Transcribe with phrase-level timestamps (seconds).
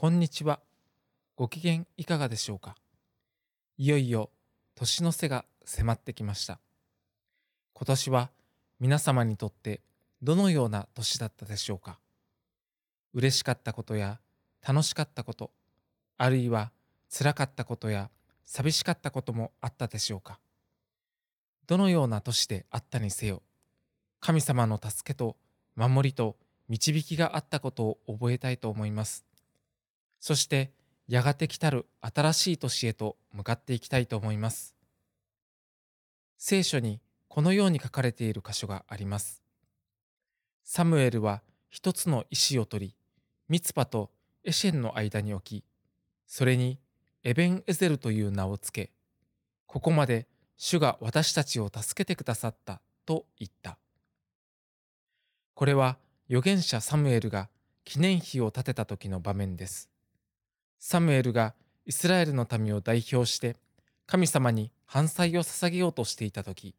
[0.00, 0.60] こんにちは。
[1.36, 2.74] ご機嫌いかがでしょうか？
[3.76, 4.30] いよいよ
[4.74, 6.58] 年の瀬が迫ってきました。
[7.74, 8.30] 今年は
[8.80, 9.82] 皆様にとって
[10.22, 11.98] どのような年だったでしょうか？
[13.12, 14.20] 嬉しかったことや
[14.66, 15.50] 楽しかったこと、
[16.16, 16.70] あるいは
[17.10, 18.08] 辛かったことや
[18.46, 20.38] 寂しかったこともあったでしょうか？
[21.66, 23.42] どのような年であったにせよ、
[24.18, 25.36] 神様の助けと
[25.76, 26.36] 守りと
[26.70, 29.26] 導きがあったことを覚えたいと思います。
[30.20, 30.70] そして
[31.08, 34.76] やがて来たる新しい年へと向かっていきたいと思います。
[36.38, 39.42] 聖書にこのように書かれている箇所があります。
[40.62, 42.94] サムエルは一つの石を取り、
[43.48, 44.10] ミツパと
[44.44, 45.64] エシェンの間に置き、
[46.26, 46.78] それに
[47.24, 48.90] エベンエゼルという名をつけ、
[49.66, 53.78] ここまで主が私たちを助けてくださったと言った。
[55.54, 57.48] これは預言者サムエルが
[57.84, 59.90] 記念碑を建てた時の場面です。
[60.80, 63.56] サムエルがイスラエルの民を代表して
[64.06, 66.74] 神様に反祭を捧げようとしていた時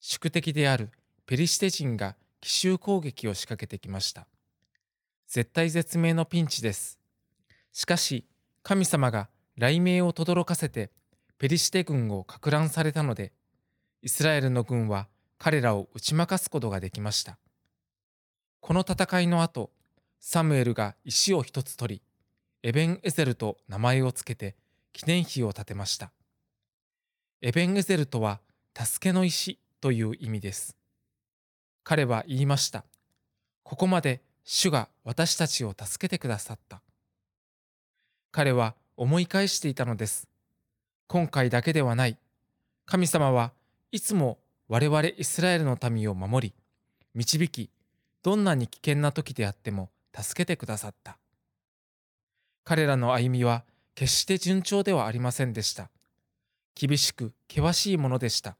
[0.00, 0.90] 宿敵である
[1.24, 4.26] ペリシテ人が奇襲攻撃を仕掛けてきました。
[5.28, 6.98] 絶対絶命のピンチです。
[7.72, 8.26] しかし
[8.64, 10.90] 神様が雷鳴を轟かせて
[11.38, 13.32] ペリシテ軍を撹乱されたので
[14.02, 15.06] イスラエルの軍は
[15.38, 17.38] 彼らを打ち負かすことができました。
[18.60, 19.70] この戦いの後
[20.18, 22.02] サムエルが石を一つ取り
[22.64, 24.54] エベン・エゼルと名前を付けて
[24.92, 26.12] 記念碑を建てました。
[27.40, 28.40] エベン・エゼルとは
[28.78, 30.76] 助けの石という意味です。
[31.82, 32.84] 彼は言いました。
[33.64, 36.82] ここまで主が私たちを助けてくださった。
[38.30, 40.28] 彼は思い返していたのです。
[41.08, 42.16] 今回だけではない。
[42.86, 43.52] 神様は
[43.90, 46.54] いつも我々イスラエルの民を守り、
[47.14, 47.70] 導き、
[48.22, 51.18] どんなに危険な時であっても助けてくださった。
[52.64, 55.90] 彼らの歩みは決して順調ではありませんでした。
[56.74, 58.56] 厳しく険しいものでした。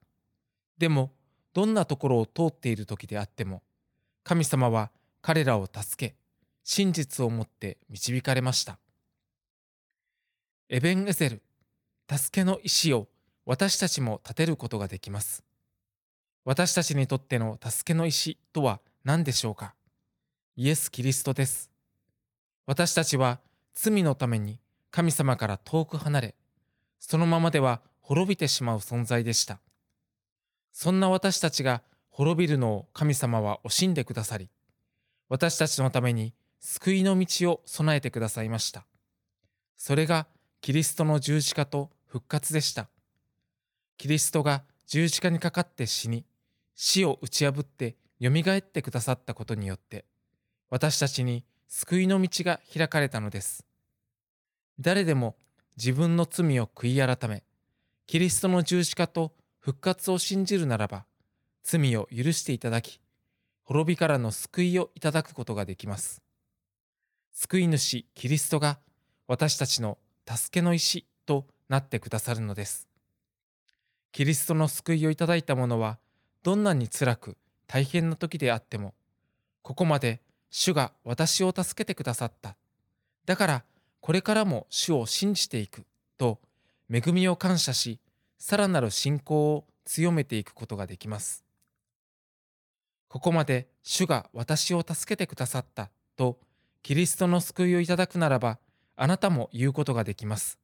[0.78, 1.12] でも、
[1.54, 3.62] どんなところを通っている時であっても、
[4.24, 6.16] 神様は彼らを助け、
[6.64, 8.78] 真実をもって導かれました。
[10.68, 11.42] エベンエゼル、
[12.10, 13.08] 助けの石を
[13.44, 15.44] 私たちも立てることができます。
[16.44, 19.74] 私たちにとっての助けの石とは何でしょうか？
[20.56, 21.70] イエス・キリストです。
[22.66, 23.40] 私たちは
[23.74, 24.58] 罪のために
[24.90, 26.34] 神様から遠く離れ、
[27.00, 29.60] そのままでは滅びてしまう存在でした。
[30.72, 34.48] そんな私たちが滅びるのを神様は惜しんでくださり、
[35.28, 38.86] 私たちのために救いの道を備えてくださいました。
[39.76, 40.26] それが
[40.60, 42.88] キリストの十字架と復活でした。
[43.96, 46.24] キリストが十字架にかかって死に、
[46.74, 50.04] 死を打ち破って蘇ってくださったことによって、
[50.70, 51.44] 私たちに
[51.74, 53.64] 救いの道が開かれたのです。
[54.78, 55.36] 誰でも
[55.78, 57.44] 自分の罪を悔い改め、
[58.06, 61.06] キリストの十字架と復活を信じるならば、
[61.64, 63.00] 罪を許していただき、
[63.64, 66.20] 滅びからの救いをいただくことができます。
[67.32, 68.78] 救い主キリストが
[69.26, 69.96] 私たちの
[70.28, 72.86] 助けの石となってくださるのです。
[74.12, 75.98] キリストの救いをいただいた者は、
[76.42, 78.92] どんなに辛く大変な時であっても、
[79.62, 80.20] ここまで
[80.52, 82.56] 主が私を助けてくださった。
[83.26, 83.64] だから
[84.00, 85.84] これからも主を信じていく
[86.18, 86.38] と
[86.92, 87.98] 恵みを感謝し、
[88.38, 91.42] さらなる信仰を強めていくことができます。
[93.08, 96.38] ここまで主が私を助けてくださったと
[96.82, 98.58] キリストの救いをいただくならば、
[98.96, 100.58] あなたも言うことができます。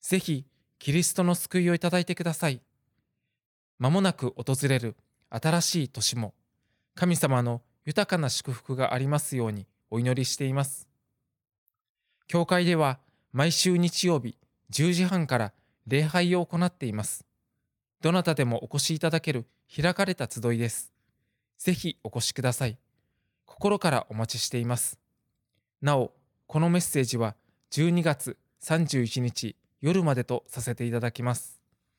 [0.00, 0.44] ぜひ、
[0.78, 2.60] キリストの救いをいただいてください。
[3.78, 4.96] まもなく訪れる
[5.30, 6.34] 新しい年も、
[6.94, 10.88] 神様の豊かな祝福がありますようにお祈りしています。
[12.26, 13.00] 教会では
[13.32, 14.36] 毎週日曜日
[14.70, 15.52] 10時半から
[15.86, 17.24] 礼拝を行っています。
[18.00, 20.92] どなたでもお越しいただける開かれた集いです。
[21.58, 22.78] ぜひお越しください。
[23.46, 24.98] 心からお待ちしています。
[25.82, 26.12] なお、
[26.46, 27.34] このメッセージは
[27.72, 31.59] 12月31日夜までとさせていただきます。